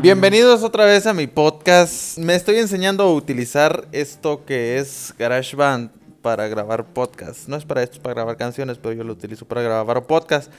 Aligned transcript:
Bienvenidos 0.00 0.62
otra 0.62 0.84
vez 0.84 1.04
a 1.08 1.12
mi 1.12 1.26
podcast. 1.26 2.18
Me 2.18 2.36
estoy 2.36 2.58
enseñando 2.58 3.02
a 3.02 3.12
utilizar 3.12 3.88
esto 3.90 4.44
que 4.44 4.78
es 4.78 5.12
GarageBand 5.18 5.90
para 6.22 6.46
grabar 6.46 6.84
podcast. 6.92 7.48
No 7.48 7.56
es 7.56 7.64
para 7.64 7.82
esto, 7.82 7.96
es 7.96 8.00
para 8.00 8.14
grabar 8.14 8.36
canciones, 8.36 8.78
pero 8.78 8.94
yo 8.94 9.02
lo 9.02 9.12
utilizo 9.12 9.44
para 9.44 9.62
grabar 9.62 10.06
podcast. 10.06 10.52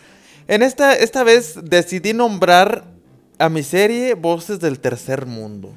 En 0.49 0.61
esta, 0.61 0.93
esta 0.93 1.23
vez 1.23 1.57
decidí 1.63 2.13
nombrar 2.13 2.83
a 3.39 3.47
mi 3.47 3.63
serie 3.63 4.13
Voces 4.15 4.59
del 4.59 4.81
Tercer 4.81 5.25
Mundo. 5.25 5.71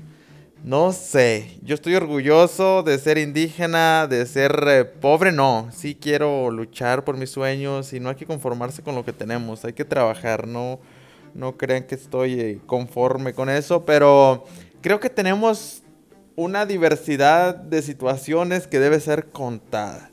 No 0.63 0.93
sé, 0.93 1.59
yo 1.63 1.75
estoy 1.75 1.95
orgulloso 1.95 2.83
de 2.83 2.99
ser 2.99 3.17
indígena, 3.17 4.07
de 4.07 4.27
ser 4.27 4.63
eh, 4.69 4.85
pobre, 4.85 5.33
no. 5.33 5.71
Sí 5.73 5.97
quiero 5.99 6.51
luchar 6.51 7.03
por 7.03 7.17
mis 7.17 7.31
sueños 7.31 7.95
y 7.95 8.01
no 8.01 8.11
hay 8.11 8.17
que 8.17 8.27
conformarse 8.27 8.83
con 8.83 8.95
lo 8.95 9.03
que 9.03 9.15
tenemos, 9.15 9.65
hay 9.65 9.73
que 9.73 9.87
trabajar, 9.87 10.47
no, 10.47 10.79
no 11.35 11.57
crean 11.57 11.84
que 11.84 11.95
estoy 11.95 12.39
eh, 12.39 12.61
conforme 12.67 13.33
con 13.33 13.48
eso, 13.48 13.87
pero 13.87 14.45
creo 14.83 15.01
que 15.01 15.09
tenemos 15.09 15.83
una 16.37 16.67
diversidad 16.67 17.55
de 17.55 17.81
situaciones 17.81 18.67
que 18.67 18.81
debe 18.81 19.01
ser 19.01 19.31
contada. 19.31 20.11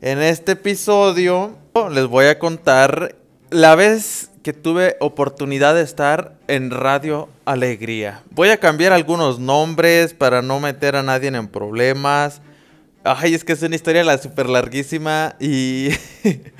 En 0.00 0.22
este 0.22 0.52
episodio 0.52 1.58
les 1.90 2.06
voy 2.06 2.24
a 2.24 2.38
contar 2.38 3.19
la 3.50 3.74
vez 3.74 4.30
que 4.42 4.52
tuve 4.52 4.96
oportunidad 5.00 5.74
de 5.74 5.82
estar 5.82 6.36
en 6.46 6.70
Radio 6.70 7.28
Alegría. 7.44 8.22
Voy 8.30 8.48
a 8.48 8.58
cambiar 8.58 8.92
algunos 8.92 9.38
nombres 9.38 10.14
para 10.14 10.40
no 10.40 10.60
meter 10.60 10.96
a 10.96 11.02
nadie 11.02 11.28
en 11.28 11.48
problemas. 11.48 12.40
Ay, 13.04 13.34
es 13.34 13.44
que 13.44 13.52
es 13.52 13.62
una 13.62 13.74
historia 13.74 14.04
la 14.04 14.18
super 14.18 14.48
larguísima 14.48 15.34
y, 15.40 15.88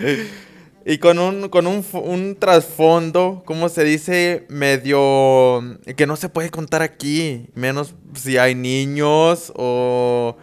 y 0.84 0.98
con, 0.98 1.18
un, 1.18 1.48
con 1.48 1.66
un, 1.66 1.84
un 1.92 2.36
trasfondo, 2.36 3.42
como 3.46 3.68
se 3.68 3.84
dice, 3.84 4.46
medio 4.48 5.78
que 5.96 6.06
no 6.06 6.16
se 6.16 6.28
puede 6.28 6.50
contar 6.50 6.82
aquí, 6.82 7.46
menos 7.54 7.94
si 8.14 8.36
hay 8.36 8.54
niños 8.54 9.52
o, 9.54 10.36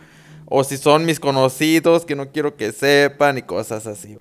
o 0.45 0.63
si 0.63 0.77
son 0.77 1.05
mis 1.05 1.19
conocidos 1.19 2.05
que 2.05 2.15
no 2.15 2.31
quiero 2.31 2.55
que 2.55 2.71
sepan 2.71 3.37
y 3.37 3.41
cosas 3.41 3.85
así. 3.85 4.17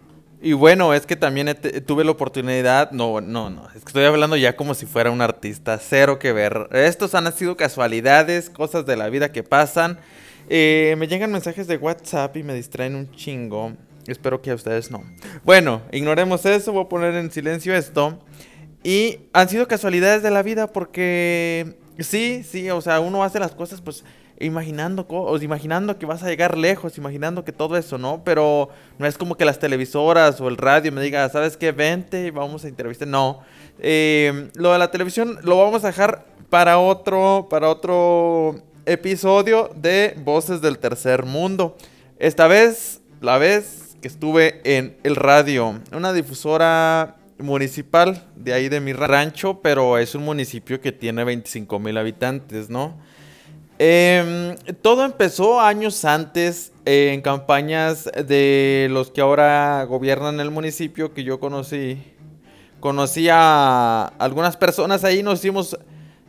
Y 0.47 0.53
bueno, 0.53 0.95
es 0.95 1.07
que 1.07 1.17
también 1.17 1.59
tuve 1.87 2.05
la 2.05 2.13
oportunidad, 2.13 2.93
no, 2.93 3.21
no, 3.21 3.51
no, 3.51 3.67
es 3.75 3.83
que 3.83 3.89
estoy 3.89 4.05
hablando 4.05 4.37
ya 4.37 4.55
como 4.55 4.75
si 4.75 4.87
fuera 4.87 5.11
un 5.11 5.21
artista, 5.21 5.77
cero 5.77 6.21
que 6.21 6.33
ver. 6.33 6.69
Estos 6.71 7.17
han 7.17 7.33
sido 7.33 7.57
casualidades, 7.57 8.49
cosas 8.49 8.87
de 8.87 8.95
la 8.95 9.09
vida 9.09 9.33
que 9.33 9.43
pasan. 9.43 9.99
Eh, 10.49 10.95
me 10.99 11.09
llegan 11.09 11.33
mensajes 11.33 11.67
de 11.67 11.79
WhatsApp 11.79 12.37
y 12.37 12.45
me 12.45 12.55
distraen 12.55 12.95
un 12.95 13.11
chingo. 13.11 13.73
Espero 14.07 14.41
que 14.41 14.53
a 14.53 14.55
ustedes 14.55 14.89
no. 14.89 15.03
Bueno, 15.43 15.83
ignoremos 15.91 16.47
eso, 16.47 16.71
voy 16.71 16.85
a 16.85 16.89
poner 16.89 17.17
en 17.17 17.33
silencio 17.33 17.75
esto. 17.75 18.17
Y 18.85 19.23
han 19.33 19.49
sido 19.49 19.67
casualidades 19.67 20.23
de 20.23 20.31
la 20.31 20.45
vida 20.45 20.69
porque 20.69 21.75
sí, 21.99 22.45
sí, 22.49 22.71
o 22.71 22.81
sea, 22.81 23.01
uno 23.01 23.25
hace 23.25 23.41
las 23.41 23.51
cosas 23.51 23.81
pues 23.81 24.05
imaginando, 24.41 25.07
o 25.09 25.37
imaginando 25.39 25.99
que 25.99 26.07
vas 26.07 26.23
a 26.23 26.29
llegar 26.29 26.57
lejos, 26.57 26.99
imaginando 26.99 27.45
que 27.45 27.53
todo 27.53 27.77
eso, 27.77 27.99
¿no? 27.99 28.23
Pero 28.25 28.69
no 28.99 29.07
es 29.07 29.17
como 29.17 29.37
que 29.37 29.45
las 29.45 29.59
televisoras 29.59 30.41
o 30.41 30.49
el 30.49 30.57
radio 30.57 30.93
me 30.93 31.03
digan, 31.03 31.31
¿sabes 31.31 31.57
qué? 31.57 31.73
Vente, 31.73 32.31
vamos 32.31 32.65
a 32.65 32.69
entrevistar. 32.69 33.09
No. 33.09 33.41
Eh, 33.79 34.51
lo 34.55 34.73
de 34.73 34.79
la 34.79 34.91
televisión 34.91 35.39
lo 35.43 35.59
vamos 35.59 35.85
a 35.85 35.89
dejar 35.89 36.27
para 36.51 36.79
otro, 36.79 37.47
para 37.51 37.69
otro 37.69 38.57
episodio 38.85 39.71
de 39.75 40.15
Voces 40.23 40.61
del 40.61 40.79
Tercer 40.79 41.25
Mundo. 41.25 41.77
Esta 42.19 42.47
vez, 42.47 43.01
la 43.21 43.39
vez 43.39 43.97
que 44.01 44.09
estuve 44.09 44.61
en 44.65 44.97
el 45.03 45.17
radio, 45.17 45.81
una 45.93 46.13
difusora 46.13 47.17
municipal 47.39 48.25
de 48.37 48.53
ahí 48.53 48.69
de 48.69 48.81
mi 48.81 48.93
rancho, 48.93 49.61
pero 49.61 49.99
es 49.99 50.15
un 50.15 50.25
municipio 50.25 50.81
que 50.81 50.93
tiene 50.93 51.25
25 51.25 51.79
mil 51.79 51.97
habitantes, 51.99 52.71
¿no? 52.71 52.97
Em, 53.79 54.57
todo 54.81 55.05
empezó 55.05 55.61
años 55.61 56.05
antes 56.07 56.73
eh, 56.87 57.11
en 57.13 57.21
campañas 57.21 58.05
de 58.27 58.89
los 58.91 59.11
que 59.11 59.21
ahora 59.21 59.85
gobiernan 59.85 60.41
el 60.41 60.51
municipio 60.51 61.13
que 61.13 61.25
yo 61.25 61.39
conocí. 61.39 62.03
Conocí 62.81 63.29
a 63.31 64.07
algunas 64.19 64.57
personas 64.57 65.05
ahí, 65.05 65.23
nos 65.23 65.41
hicimos 65.41 65.77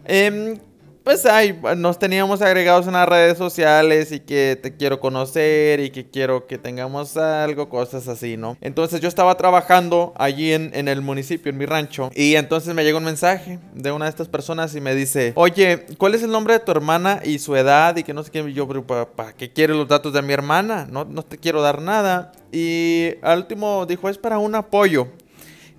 em, 0.05 0.59
pues 1.07 1.25
ahí 1.25 1.57
nos 1.77 1.97
teníamos 1.99 2.41
agregados 2.41 2.85
en 2.85 2.91
las 2.91 3.07
redes 3.07 3.37
sociales 3.37 4.11
y 4.11 4.19
que 4.19 4.59
te 4.61 4.75
quiero 4.75 4.99
conocer 4.99 5.79
y 5.79 5.89
que 5.89 6.09
quiero 6.09 6.47
que 6.47 6.57
tengamos 6.57 7.15
algo, 7.15 7.69
cosas 7.69 8.09
así, 8.09 8.35
¿no? 8.35 8.57
Entonces 8.59 8.99
yo 8.99 9.07
estaba 9.07 9.37
trabajando 9.37 10.13
allí 10.17 10.51
en, 10.51 10.69
en 10.73 10.89
el 10.89 11.01
municipio, 11.01 11.49
en 11.49 11.57
mi 11.57 11.65
rancho, 11.65 12.11
y 12.13 12.35
entonces 12.35 12.73
me 12.73 12.83
llegó 12.83 12.97
un 12.97 13.05
mensaje 13.05 13.57
de 13.73 13.93
una 13.93 14.03
de 14.03 14.09
estas 14.09 14.27
personas 14.27 14.75
y 14.75 14.81
me 14.81 14.95
dice, 14.95 15.31
oye, 15.35 15.85
¿cuál 15.97 16.13
es 16.13 16.23
el 16.23 16.29
nombre 16.29 16.55
de 16.55 16.59
tu 16.59 16.73
hermana 16.73 17.21
y 17.23 17.39
su 17.39 17.55
edad? 17.55 17.95
Y 17.95 18.03
que 18.03 18.13
no 18.13 18.21
sé 18.21 18.29
qué, 18.29 18.51
yo, 18.51 18.67
¿para, 18.85 19.31
qué 19.31 19.53
quieres 19.53 19.77
los 19.77 19.87
datos 19.87 20.11
de 20.11 20.21
mi 20.21 20.33
hermana? 20.33 20.89
No, 20.91 21.05
no 21.05 21.23
te 21.23 21.37
quiero 21.37 21.61
dar 21.61 21.81
nada. 21.81 22.33
Y 22.51 23.11
al 23.21 23.39
último 23.39 23.85
dijo, 23.85 24.09
es 24.09 24.17
para 24.17 24.39
un 24.39 24.55
apoyo. 24.55 25.07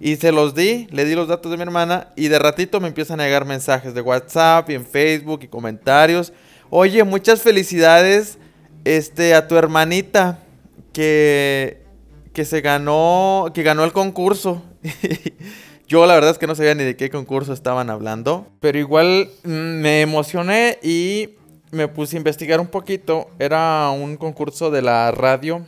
Y 0.01 0.17
se 0.17 0.31
los 0.31 0.55
di, 0.55 0.87
le 0.91 1.05
di 1.05 1.15
los 1.15 1.27
datos 1.27 1.51
de 1.51 1.57
mi 1.57 1.65
hermana 1.65 2.09
y 2.15 2.29
de 2.29 2.39
ratito 2.39 2.81
me 2.81 2.89
empiezan 2.89 3.21
a 3.21 3.25
llegar 3.25 3.45
mensajes 3.45 3.95
de 3.95 4.01
WhatsApp 4.01 4.71
y 4.71 4.75
en 4.75 4.87
Facebook 4.87 5.41
y 5.43 5.49
comentarios. 5.49 6.33
Oye, 6.71 7.03
muchas 7.03 7.43
felicidades 7.43 8.39
este, 8.85 9.35
a 9.35 9.49
tu 9.49 9.57
hermanita 9.57 10.39
que, 10.93 11.83
que 12.33 12.45
se 12.45 12.61
ganó, 12.61 13.47
que 13.53 13.65
ganó 13.65 13.83
el 13.85 13.93
concurso. 13.93 14.63
Yo 15.89 16.07
la 16.07 16.15
verdad 16.15 16.31
es 16.31 16.39
que 16.39 16.47
no 16.47 16.55
sabía 16.55 16.75
ni 16.75 16.85
de 16.85 16.97
qué 16.97 17.11
concurso 17.11 17.53
estaban 17.53 17.91
hablando, 17.91 18.47
pero 18.61 18.79
igual 18.79 19.31
mm, 19.43 19.49
me 19.49 20.03
emocioné 20.03 20.79
y 20.83 21.31
me 21.71 21.89
puse 21.89 22.17
a 22.17 22.19
investigar 22.19 22.61
un 22.61 22.69
poquito. 22.69 23.31
Era 23.39 23.91
un 23.91 24.17
concurso 24.17 24.71
de 24.71 24.83
la 24.83 25.11
radio, 25.11 25.67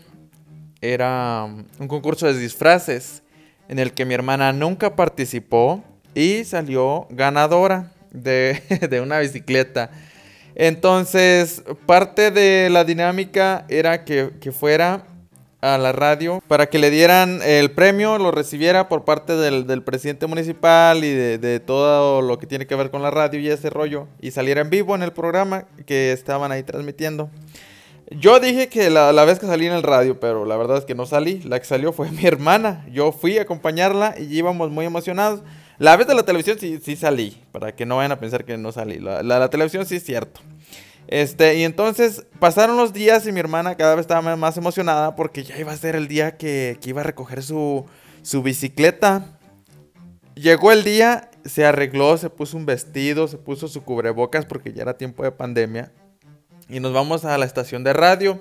era 0.80 1.46
un 1.78 1.88
concurso 1.88 2.26
de 2.26 2.38
disfraces 2.38 3.22
en 3.70 3.78
el 3.78 3.92
que 3.92 4.04
mi 4.04 4.14
hermana 4.14 4.52
nunca 4.52 4.96
participó 4.96 5.82
y 6.12 6.44
salió 6.44 7.06
ganadora 7.08 7.92
de, 8.10 8.60
una 9.02 9.20
bicicleta. 9.20 9.92
Entonces, 10.56 11.62
parte 11.86 12.32
de 12.32 12.68
la 12.68 12.82
dinámica 12.82 13.64
era 13.68 14.04
que, 14.04 14.32
fuera 14.50 15.04
a 15.60 15.78
la 15.78 15.92
radio 15.92 16.42
para 16.48 16.66
que 16.66 16.80
le 16.80 16.90
dieran 16.90 17.40
el 17.44 17.70
premio, 17.70 18.18
lo 18.18 18.32
recibiera 18.32 18.88
por 18.88 19.04
parte 19.04 19.36
del, 19.36 19.82
presidente 19.84 20.26
municipal 20.26 21.04
y 21.04 21.12
de, 21.12 21.38
de, 21.38 21.60
todo 21.60 22.22
lo 22.22 22.40
que 22.40 22.48
tiene 22.48 22.66
que 22.66 22.74
ver 22.74 22.90
con 22.90 23.02
la 23.02 23.12
radio 23.12 23.38
y 23.38 23.48
ese 23.48 23.70
rollo, 23.70 24.08
y 24.20 24.32
saliera 24.32 24.62
en 24.62 24.70
vivo 24.70 24.96
en 24.96 25.04
el 25.04 25.12
programa 25.12 25.66
que 25.86 26.10
estaban 26.10 26.50
ahí 26.50 26.64
transmitiendo. 26.64 27.30
Yo 28.10 28.40
dije 28.40 28.68
que 28.68 28.90
la, 28.90 29.12
vez 29.24 29.38
que 29.38 29.46
salí 29.46 29.66
en 29.66 29.72
el 29.72 29.84
radio, 29.84 30.18
pero 30.18 30.44
la 30.44 30.56
verdad 30.56 30.78
es 30.78 30.84
que 30.84 30.96
no 30.96 31.06
salí. 31.06 31.40
La 31.42 31.60
que 31.60 31.64
salió 31.64 31.92
fue 31.92 32.10
mi 32.10 32.26
hermana. 32.26 32.84
Yo 32.90 33.12
fui 33.12 33.38
a 33.38 33.42
acompañarla 33.42 34.16
y 34.18 34.24
íbamos 34.36 34.70
muy 34.70 34.84
emocionados. 34.84 35.42
La 35.78 35.96
vez 35.96 36.08
de 36.08 36.14
la 36.14 36.24
televisión 36.24 36.58
sí, 36.58 36.80
sí 36.82 36.96
salí, 36.96 37.40
para 37.52 37.74
que 37.74 37.86
no 37.86 37.96
vayan 37.96 38.12
a 38.12 38.18
pensar 38.18 38.44
que 38.44 38.58
no 38.58 38.72
salí. 38.72 38.98
La, 38.98 39.22
la, 39.22 39.48
televisión 39.48 39.86
sí 39.86 39.96
es 39.96 40.04
cierto. 40.04 40.40
Este, 41.06 41.56
y 41.56 41.62
entonces 41.62 42.26
pasaron 42.38 42.76
los 42.76 42.92
días 42.92 43.26
y 43.26 43.32
mi 43.32 43.40
hermana 43.40 43.76
cada 43.76 43.94
vez 43.94 44.02
estaba 44.02 44.36
más 44.36 44.56
emocionada 44.56 45.16
porque 45.16 45.42
ya 45.42 45.58
iba 45.58 45.72
a 45.72 45.76
ser 45.76 45.96
el 45.96 46.06
día 46.06 46.36
que, 46.36 46.78
que 46.80 46.90
iba 46.90 47.00
a 47.00 47.04
recoger 47.04 47.42
su, 47.42 47.86
su 48.22 48.42
bicicleta. 48.42 49.38
Llegó 50.34 50.72
el 50.72 50.84
día, 50.84 51.30
se 51.44 51.64
arregló, 51.64 52.16
se 52.18 52.28
puso 52.28 52.56
un 52.56 52.66
vestido, 52.66 53.28
se 53.28 53.38
puso 53.38 53.68
su 53.68 53.82
cubrebocas 53.82 54.46
porque 54.46 54.72
ya 54.72 54.82
era 54.82 54.98
tiempo 54.98 55.22
de 55.22 55.32
pandemia 55.32 55.92
y 56.70 56.80
nos 56.80 56.92
vamos 56.92 57.24
a 57.24 57.36
la 57.36 57.44
estación 57.44 57.84
de 57.84 57.92
radio. 57.92 58.40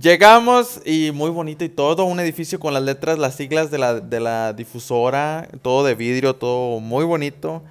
Llegamos 0.00 0.80
y 0.84 1.10
muy 1.12 1.30
bonito 1.30 1.64
y 1.64 1.68
todo, 1.68 2.04
un 2.04 2.18
edificio 2.18 2.58
con 2.58 2.74
las 2.74 2.82
letras, 2.82 3.18
las 3.18 3.34
siglas 3.34 3.70
de 3.70 3.78
la, 3.78 4.00
de 4.00 4.20
la 4.20 4.52
difusora, 4.52 5.48
todo 5.60 5.84
de 5.84 5.94
vidrio, 5.94 6.34
todo 6.34 6.80
muy 6.80 7.04
bonito. 7.04 7.62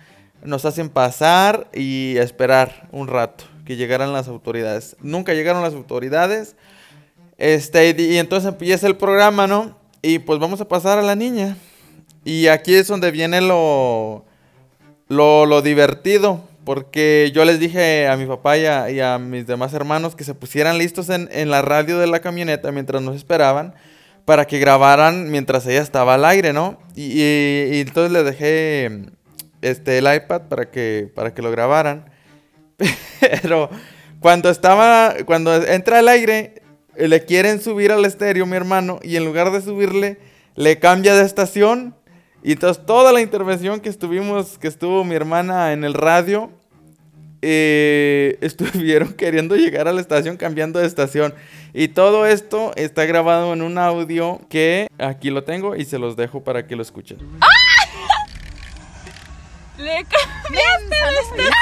Nos 0.44 0.66
hacen 0.66 0.90
pasar 0.90 1.68
y 1.74 2.18
esperar 2.18 2.88
un 2.92 3.08
rato 3.08 3.44
que 3.66 3.76
llegaran 3.76 4.14
las 4.14 4.28
autoridades. 4.28 4.96
Nunca 5.02 5.34
llegaron 5.34 5.62
las 5.62 5.74
autoridades. 5.74 6.56
Este, 7.38 7.96
y 7.98 8.18
entonces 8.18 8.48
empieza 8.48 8.88
el 8.88 8.98
programa, 8.98 9.48
¿no? 9.48 9.76
Y 10.02 10.20
pues 10.20 10.40
vamos 10.40 10.62
a 10.62 10.68
pasar 10.68 11.00
a 11.00 11.04
la 11.04 11.16
niña. 11.16 11.58
Y 12.24 12.48
aquí 12.48 12.76
es 12.76 12.88
donde 12.88 13.10
viene 13.10 13.42
lo, 13.42 14.26
lo, 15.08 15.48
lo 15.48 15.62
divertido. 15.62 16.51
Porque 16.64 17.32
yo 17.34 17.44
les 17.44 17.60
dije 17.60 18.08
a 18.08 18.16
mi 18.18 18.26
papá 18.26 18.58
y 18.58 19.00
a, 19.00 19.18
mis 19.18 19.48
demás 19.48 19.74
hermanos 19.74 20.16
que 20.16 20.24
se 20.24 20.36
pusieran 20.36 20.78
listos 20.78 21.10
en, 21.10 21.50
la 21.50 21.62
radio 21.62 21.98
de 21.98 22.08
la 22.08 22.20
camioneta 22.20 22.72
mientras 22.72 23.02
nos 23.02 23.16
esperaban 23.16 23.74
para 24.26 24.46
que 24.46 24.60
grabaran 24.60 25.32
mientras 25.32 25.66
ella 25.66 25.82
estaba 25.82 26.14
al 26.14 26.26
aire, 26.26 26.54
¿no? 26.54 26.78
Y, 26.96 27.80
entonces 27.80 28.12
les 28.12 28.26
dejé 28.26 29.10
este, 29.62 29.98
el 29.98 30.14
iPad 30.14 30.44
para 30.44 30.70
que, 30.70 31.12
para 31.16 31.34
que 31.34 31.42
lo 31.42 31.50
grabaran. 31.50 32.12
Pero 33.42 33.70
cuando 34.20 34.52
estaba, 34.52 35.16
cuando 35.26 35.56
entra 35.56 36.00
al 36.00 36.08
aire, 36.08 36.62
le 36.96 37.26
quieren 37.26 37.60
subir 37.60 37.92
al 37.92 38.06
estéreo 38.06 38.46
mi 38.46 38.56
hermano 38.56 39.00
y 39.02 39.16
en 39.16 39.26
lugar 39.26 39.52
de 39.52 39.62
subirle, 39.62 40.20
le 40.56 40.78
cambia 40.78 41.16
de 41.16 41.26
estación 41.26 41.96
Y 42.44 42.54
entonces 42.54 42.86
toda 42.86 43.12
la 43.12 43.22
intervención 43.22 43.80
que 43.80 43.90
estuvimos, 43.90 44.58
que 44.58 44.68
estuvo 44.68 45.04
mi 45.04 45.16
hermana 45.16 45.74
en 45.74 45.84
el 45.84 45.94
radio, 45.94 46.52
eh, 47.44 48.38
estuvieron 48.42 49.14
queriendo 49.14 49.56
llegar 49.56 49.88
a 49.88 49.94
la 49.94 50.02
estación 50.02 50.38
cambiando 50.38 50.80
de 50.80 50.88
estación. 50.88 51.34
Y 51.74 51.88
todo 51.90 52.26
esto 52.26 52.72
está 52.76 53.06
grabado 53.06 53.54
en 53.54 53.62
un 53.62 53.78
audio 53.78 54.42
que 54.50 54.88
aquí 55.00 55.30
lo 55.30 55.44
tengo 55.44 55.76
y 55.76 55.86
se 55.86 56.00
los 56.00 56.16
dejo 56.16 56.44
para 56.44 56.68
que 56.68 56.76
lo 56.76 56.82
escuchen. 56.82 57.18
Le 59.78 60.06
cambiaste 60.06 60.96
de 61.36 61.44
estación. 61.44 61.54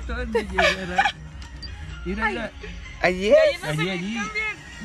Estoy 0.00 0.26
de 0.26 0.42
llegar 0.44 0.98
a- 1.00 1.14
Mira, 2.04 2.50
¿Ayer? 3.00 3.34
Se 3.60 3.66
allí, 3.68 4.18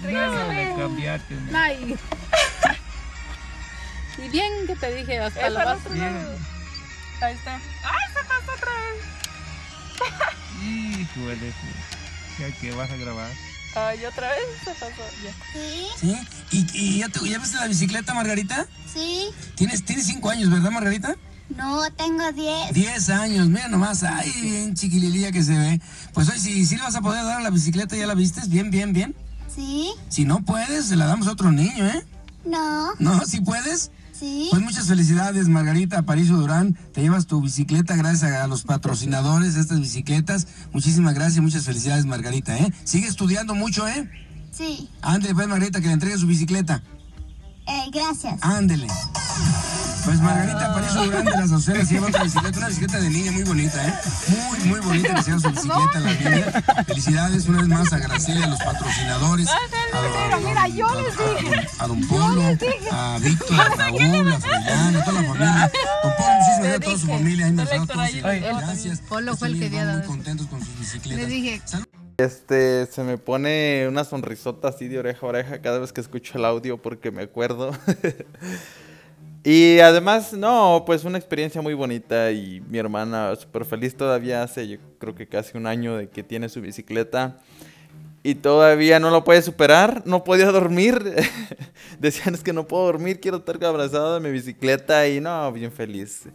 le. 0.04 0.12
No, 0.14 0.78
cambiaste. 0.78 1.34
¿no? 1.36 1.52
Y 4.24 4.30
bien 4.30 4.52
que 4.68 4.76
te 4.76 4.94
dije, 4.96 5.20
hasta 5.20 5.48
Es 5.48 5.54
para 5.54 5.76
vas. 5.76 5.86
Ahí 7.22 7.36
está. 7.36 7.56
¡Ay, 7.56 8.14
se 8.14 8.24
pasó 8.28 8.52
otra 8.56 8.72
vez! 8.72 9.04
Híjole, 10.64 11.54
ya 12.40 12.52
que 12.60 12.72
vas 12.72 12.90
a 12.92 12.96
grabar. 12.96 13.30
Ay, 13.76 14.06
otra 14.06 14.30
vez 14.30 14.40
se 14.64 14.72
pasó. 14.72 15.04
Ya. 15.24 15.32
Sí, 15.54 15.88
¿Sí? 16.00 16.18
¿Y, 16.52 16.68
y 16.74 17.00
ya, 17.00 17.10
te, 17.10 17.20
ya 17.30 17.38
viste 17.38 17.58
la 17.58 17.68
bicicleta, 17.68 18.14
Margarita? 18.14 18.66
sí. 18.92 19.26
Tienes, 19.56 19.84
tienes 19.84 20.06
cinco 20.06 20.30
años, 20.30 20.50
¿verdad, 20.50 20.72
Margarita? 20.72 21.16
No, 21.56 21.82
tengo 21.94 22.32
10. 22.32 22.74
Diez 22.74 23.10
años, 23.10 23.48
mira 23.50 23.68
nomás, 23.68 24.04
ay, 24.04 24.32
bien 24.42 24.76
chiquilililla 24.76 25.32
que 25.32 25.44
se 25.44 25.58
ve. 25.58 25.82
Pues 26.14 26.30
hoy, 26.30 26.40
si, 26.40 26.66
si 26.66 26.78
le 26.78 26.84
vas 26.84 26.96
a 26.96 27.02
poder 27.02 27.24
dar 27.26 27.38
a 27.38 27.42
la 27.42 27.50
bicicleta, 27.50 27.96
¿ya 27.96 28.06
la 28.08 28.14
vistes? 28.14 28.50
Bien, 28.50 28.70
bien, 28.72 28.94
bien. 28.94 29.16
Sí, 29.54 29.92
Si 30.10 30.26
no 30.26 30.42
puedes, 30.46 30.86
se 30.86 30.96
la 30.96 31.06
damos 31.08 31.28
a 31.28 31.32
otro 31.32 31.52
niño, 31.52 31.86
¿eh? 31.88 32.06
no, 32.46 32.94
No, 33.00 33.26
si 33.26 33.42
puedes. 33.42 33.92
Sí. 34.20 34.48
Pues 34.50 34.62
muchas 34.62 34.88
felicidades, 34.88 35.48
Margarita 35.48 36.00
Aparicio 36.00 36.38
Durán. 36.38 36.78
Te 36.94 37.02
llevas 37.02 37.28
tu 37.28 37.42
bicicleta 37.42 37.96
gracias 37.96 38.32
a 38.32 38.48
los 38.48 38.64
patrocinadores 38.64 39.56
de 39.56 39.62
estas 39.62 39.80
bicicletas. 39.80 40.48
Muchísimas 40.74 41.14
gracias, 41.14 41.42
muchas 41.42 41.66
felicidades, 41.66 42.06
Margarita, 42.06 42.58
¿eh? 42.58 42.72
Sigue 42.84 43.08
estudiando 43.08 43.56
mucho, 43.56 43.88
¿eh? 43.88 44.10
Sí. 44.52 44.90
Ándele, 45.02 45.34
pues, 45.34 45.48
Margarita, 45.48 45.82
que 45.82 45.88
le 45.88 45.94
entregue 45.94 46.18
su 46.18 46.28
bicicleta. 46.28 46.84
Eh, 47.68 47.90
gracias. 47.92 48.40
Ándele. 48.42 48.88
Pues 50.06 50.20
Margarita 50.22 50.72
Aparicio 50.72 51.04
Durán 51.04 51.26
de 51.26 51.32
las 51.32 51.64
se 51.64 51.86
lleva 51.86 52.08
otra 52.08 52.24
bicicleta, 52.24 52.58
una 52.58 52.68
bicicleta 52.68 53.00
de 53.00 53.10
niña 53.10 53.32
muy 53.32 53.44
bonita, 53.44 53.88
¿eh? 53.88 53.94
Muy, 54.28 54.60
muy 54.70 54.80
bonita 54.80 55.14
que 55.16 55.22
se 55.24 55.30
llama 55.32 55.42
su 55.42 55.50
bicicleta 55.52 56.00
la 56.00 56.14
niña. 56.14 56.86
Felicidades 56.86 57.48
una 57.48 57.60
vez 57.60 57.68
más 57.68 57.94
a 57.94 57.98
Graciela, 58.00 58.46
a 58.46 58.50
los 58.50 58.60
patrocinadores. 58.60 59.48
A, 59.48 59.52
a- 59.52 59.56
a- 59.56 60.36
a- 60.36 60.66
a- 60.66 61.84
a 61.84 61.88
don 61.88 62.08
Polo, 62.08 62.42
a 62.92 63.18
Víctor, 63.20 63.60
a 63.60 63.76
Raúl, 63.76 64.32
a 64.34 64.40
Froilán, 64.40 64.96
a 64.96 65.04
toda 65.06 65.22
la 65.22 65.28
familia. 65.28 65.72
Don 66.04 66.14
Polo, 66.16 66.30
muchísimas 66.40 66.60
gracias 66.60 66.76
a 66.76 66.80
toda 66.80 66.98
su 66.98 67.08
familia. 67.08 67.46
Ahí 67.46 67.54
nos. 67.54 67.70
Gracias. 68.62 69.02
Polo 69.02 69.36
fue 69.38 69.48
el 69.50 69.60
que 69.60 69.70
dio 69.70 69.84
muy 69.86 70.02
contentos 70.04 70.48
con 70.48 70.60
sus 70.66 70.80
bicicletas. 70.80 71.24
Le 71.24 71.30
dije, 71.30 71.62
Salud. 71.66 71.86
Este, 72.18 72.86
se 72.88 73.04
me 73.04 73.18
pone 73.18 73.86
una 73.88 74.04
sonrisota 74.04 74.68
así 74.70 74.88
de 74.90 75.00
oreja 75.00 75.20
a 75.26 75.30
oreja 75.30 75.62
cada 75.62 75.80
vez 75.80 75.94
que 75.94 76.02
escucho 76.02 76.38
el 76.38 76.46
audio 76.46 76.82
porque 76.82 77.12
me 77.12 77.24
acuerdo. 77.24 77.72
y 79.52 79.80
además, 79.80 80.32
no, 80.34 80.84
pues 80.86 81.04
una 81.06 81.18
experiencia 81.18 81.60
muy 81.60 81.74
bonita 81.74 82.32
y 82.32 82.62
mi 82.70 82.78
hermana 82.78 83.36
súper 83.36 83.66
feliz 83.66 83.98
todavía 83.98 84.44
hace, 84.44 84.68
yo 84.68 84.78
creo 85.00 85.16
que 85.16 85.26
casi 85.26 85.58
un 85.58 85.66
año 85.66 85.98
de 85.98 86.08
que 86.08 86.22
tiene 86.22 86.50
su 86.50 86.62
bicicleta 86.62 87.40
y 88.22 88.36
todavía 88.36 89.00
no 89.00 89.10
lo 89.10 89.24
puede 89.24 89.42
superar, 89.42 90.04
no 90.06 90.24
podía 90.24 90.52
dormir. 90.52 91.00
Decían 92.00 92.36
es 92.36 92.44
que 92.44 92.54
no 92.54 92.68
puedo 92.68 92.86
dormir, 92.86 93.20
quiero 93.20 93.38
estar 93.38 93.56
abrazado 93.66 94.14
de 94.14 94.20
mi 94.20 94.32
bicicleta 94.32 95.08
y 95.08 95.20
no, 95.20 95.52
bien 95.52 95.72
feliz. 95.72 96.26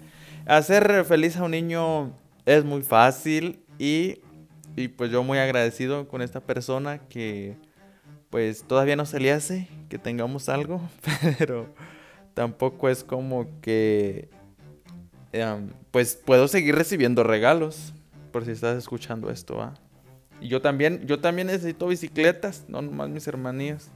Hacer 0.45 1.05
feliz 1.05 1.37
a 1.37 1.45
un 1.45 1.53
niño 1.53 2.11
es 2.45 2.65
muy 2.65 2.83
fácil 2.83 3.61
y, 3.79 4.23
y 4.75 4.89
pues 4.89 5.13
yo 5.13 5.23
muy 5.23 5.39
agradecido 5.39 6.09
con 6.09 6.21
esta 6.21 6.41
persona 6.41 6.99
que 6.99 7.55
pues 8.31 8.65
todavía 8.65 8.97
no 8.97 9.07
se 9.07 9.21
le 9.21 9.31
hace 9.31 9.69
que 9.89 9.99
tengamos 10.01 10.49
algo, 10.49 10.81
pero 11.39 11.69
tampoco 12.35 12.89
es 12.89 13.03
como 13.05 13.47
que 13.61 14.29
em, 15.33 15.71
pues 15.91 16.17
puedo 16.17 16.49
seguir 16.49 16.75
recibiendo 16.75 17.23
regalos 17.23 17.95
por 18.33 18.45
si 18.45 18.51
estás 18.51 18.77
escuchando 18.77 19.31
esto, 19.31 19.63
¿ah? 19.63 19.75
Y 20.41 20.49
yo 20.49 20.61
también, 20.61 21.07
yo 21.07 21.21
también 21.21 21.47
necesito 21.47 21.87
bicicletas, 21.87 22.65
no 22.69 22.83
nomás 22.83 23.09
mis 23.09 23.27
hermanías. 23.27 23.91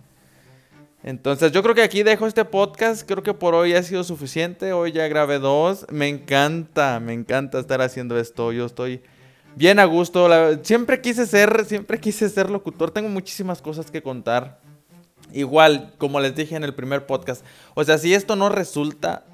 Entonces 1.02 1.52
yo 1.52 1.62
creo 1.62 1.74
que 1.74 1.82
aquí 1.82 2.02
dejo 2.02 2.26
este 2.26 2.44
podcast, 2.44 3.06
creo 3.06 3.22
que 3.22 3.34
por 3.34 3.54
hoy 3.54 3.74
ha 3.74 3.82
sido 3.82 4.02
suficiente, 4.02 4.72
hoy 4.72 4.92
ya 4.92 5.06
grabé 5.08 5.38
dos, 5.38 5.86
me 5.90 6.08
encanta, 6.08 6.98
me 7.00 7.12
encanta 7.12 7.60
estar 7.60 7.80
haciendo 7.82 8.18
esto, 8.18 8.52
yo 8.52 8.66
estoy 8.66 9.02
bien 9.54 9.78
a 9.78 9.84
gusto, 9.84 10.28
siempre 10.62 11.00
quise 11.00 11.26
ser, 11.26 11.64
siempre 11.64 11.98
quise 12.00 12.28
ser 12.28 12.50
locutor, 12.50 12.90
tengo 12.90 13.08
muchísimas 13.08 13.62
cosas 13.62 13.90
que 13.90 14.02
contar. 14.02 14.60
Igual, 15.32 15.92
como 15.98 16.20
les 16.20 16.34
dije 16.34 16.56
en 16.56 16.64
el 16.64 16.74
primer 16.74 17.06
podcast, 17.06 17.44
o 17.74 17.84
sea, 17.84 17.98
si 17.98 18.14
esto 18.14 18.34
no 18.34 18.48
resulta, 18.48 19.26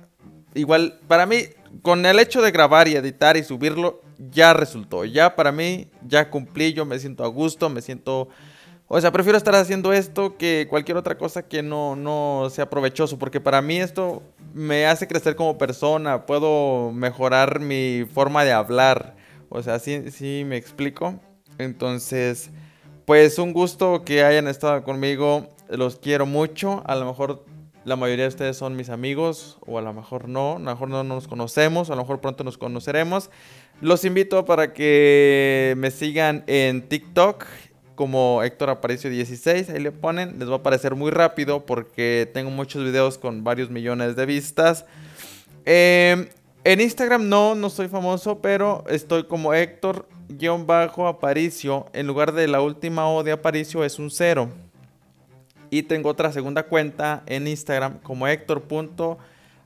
igual, 0.54 0.98
para 1.06 1.24
mí, 1.24 1.44
con 1.82 2.04
el 2.04 2.18
hecho 2.18 2.42
de 2.42 2.50
grabar 2.50 2.88
y 2.88 2.96
editar 2.96 3.36
y 3.36 3.44
subirlo, 3.44 4.02
ya 4.18 4.52
resultó, 4.54 5.04
ya 5.04 5.36
para 5.36 5.52
mí, 5.52 5.88
ya 6.06 6.30
cumplí, 6.30 6.72
yo 6.72 6.84
me 6.84 6.98
siento 6.98 7.24
a 7.24 7.28
gusto, 7.28 7.68
me 7.68 7.82
siento... 7.82 8.28
O 8.86 9.00
sea, 9.00 9.10
prefiero 9.12 9.38
estar 9.38 9.54
haciendo 9.54 9.92
esto 9.92 10.36
que 10.36 10.66
cualquier 10.68 10.98
otra 10.98 11.16
cosa 11.16 11.42
que 11.42 11.62
no, 11.62 11.96
no 11.96 12.48
sea 12.50 12.68
provechoso, 12.68 13.18
porque 13.18 13.40
para 13.40 13.62
mí 13.62 13.78
esto 13.78 14.22
me 14.52 14.86
hace 14.86 15.08
crecer 15.08 15.36
como 15.36 15.56
persona, 15.56 16.26
puedo 16.26 16.92
mejorar 16.92 17.60
mi 17.60 18.04
forma 18.12 18.44
de 18.44 18.52
hablar. 18.52 19.16
O 19.48 19.62
sea, 19.62 19.78
sí, 19.78 20.10
sí 20.10 20.44
me 20.46 20.56
explico. 20.56 21.18
Entonces, 21.58 22.50
pues 23.04 23.38
un 23.38 23.52
gusto 23.52 24.04
que 24.04 24.22
hayan 24.22 24.48
estado 24.48 24.84
conmigo, 24.84 25.48
los 25.68 25.96
quiero 25.96 26.26
mucho, 26.26 26.82
a 26.86 26.94
lo 26.94 27.06
mejor 27.06 27.44
la 27.84 27.96
mayoría 27.96 28.24
de 28.24 28.28
ustedes 28.28 28.56
son 28.56 28.76
mis 28.76 28.88
amigos, 28.88 29.58
o 29.66 29.78
a 29.78 29.82
lo 29.82 29.92
mejor 29.92 30.28
no, 30.28 30.56
a 30.56 30.58
lo 30.58 30.64
mejor 30.64 30.88
no 30.88 31.04
nos 31.04 31.28
conocemos, 31.28 31.90
a 31.90 31.94
lo 31.94 32.02
mejor 32.02 32.20
pronto 32.20 32.44
nos 32.44 32.56
conoceremos. 32.56 33.30
Los 33.80 34.04
invito 34.04 34.44
para 34.44 34.72
que 34.72 35.74
me 35.76 35.90
sigan 35.90 36.44
en 36.46 36.88
TikTok 36.88 37.44
como 37.94 38.42
Héctor 38.42 38.70
Aparicio 38.70 39.10
16, 39.10 39.70
ahí 39.70 39.80
le 39.80 39.92
ponen, 39.92 40.38
les 40.38 40.48
va 40.48 40.54
a 40.54 40.58
aparecer 40.58 40.94
muy 40.94 41.10
rápido 41.10 41.66
porque 41.66 42.30
tengo 42.32 42.50
muchos 42.50 42.84
videos 42.84 43.18
con 43.18 43.44
varios 43.44 43.70
millones 43.70 44.16
de 44.16 44.26
vistas. 44.26 44.86
Eh, 45.64 46.28
en 46.64 46.80
Instagram 46.80 47.28
no, 47.28 47.54
no 47.54 47.68
soy 47.68 47.88
famoso, 47.88 48.40
pero 48.40 48.84
estoy 48.88 49.24
como 49.24 49.52
Héctor-Aparicio. 49.52 51.86
En 51.92 52.06
lugar 52.06 52.32
de 52.32 52.48
la 52.48 52.62
última 52.62 53.10
O 53.10 53.22
de 53.22 53.32
Aparicio 53.32 53.84
es 53.84 53.98
un 53.98 54.10
cero. 54.10 54.48
Y 55.76 55.82
tengo 55.82 56.08
otra 56.10 56.30
segunda 56.30 56.62
cuenta 56.62 57.22
en 57.26 57.48
Instagram 57.48 57.98
como 58.00 58.28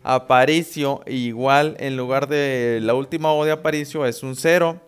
Héctor.aparicio. 0.02 1.02
Igual 1.06 1.76
en 1.80 1.96
lugar 1.96 2.28
de 2.28 2.78
la 2.82 2.94
última 2.94 3.32
O 3.32 3.44
de 3.44 3.52
Aparicio 3.52 4.06
es 4.06 4.22
un 4.22 4.34
cero. 4.36 4.80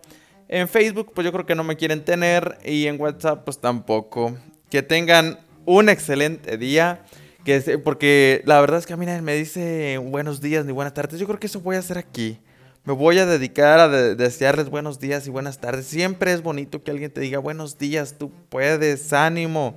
En 0.47 0.67
Facebook 0.67 1.11
pues 1.13 1.23
yo 1.25 1.31
creo 1.31 1.45
que 1.45 1.53
no 1.55 1.63
me 1.63 1.75
quieren 1.77 2.03
tener. 2.03 2.57
Y 2.65 2.87
en 2.87 2.99
WhatsApp 2.99 3.43
pues 3.45 3.59
tampoco. 3.59 4.35
Que 4.69 4.81
tengan 4.81 5.39
un 5.65 5.89
excelente 5.89 6.57
día. 6.57 7.03
Que 7.45 7.59
porque 7.79 8.41
la 8.45 8.59
verdad 8.61 8.79
es 8.79 8.85
que 8.87 8.93
a 8.93 8.97
mí 8.97 9.05
nadie 9.05 9.21
me 9.21 9.35
dice 9.35 9.97
buenos 9.99 10.41
días 10.41 10.65
ni 10.65 10.71
buenas 10.71 10.93
tardes. 10.93 11.19
Yo 11.19 11.27
creo 11.27 11.39
que 11.39 11.47
eso 11.47 11.59
voy 11.59 11.75
a 11.75 11.79
hacer 11.79 11.97
aquí. 11.97 12.39
Me 12.83 12.93
voy 12.93 13.19
a 13.19 13.27
dedicar 13.27 13.79
a 13.79 13.87
de- 13.89 14.15
desearles 14.15 14.69
buenos 14.69 14.99
días 14.99 15.27
y 15.27 15.29
buenas 15.29 15.59
tardes. 15.61 15.85
Siempre 15.85 16.33
es 16.33 16.41
bonito 16.41 16.81
que 16.83 16.89
alguien 16.89 17.11
te 17.11 17.21
diga 17.21 17.37
buenos 17.37 17.77
días, 17.77 18.15
tú 18.17 18.31
puedes, 18.49 19.13
ánimo. 19.13 19.75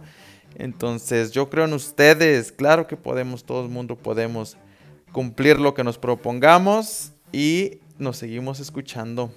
Entonces 0.56 1.32
yo 1.32 1.50
creo 1.50 1.64
en 1.64 1.72
ustedes. 1.72 2.52
Claro 2.52 2.86
que 2.86 2.96
podemos, 2.96 3.44
todo 3.44 3.62
el 3.62 3.70
mundo 3.70 3.96
podemos 3.96 4.56
cumplir 5.12 5.60
lo 5.60 5.74
que 5.74 5.84
nos 5.84 5.98
propongamos 5.98 7.12
y 7.32 7.78
nos 7.98 8.16
seguimos 8.16 8.60
escuchando. 8.60 9.32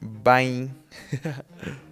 Bye. 0.00 0.70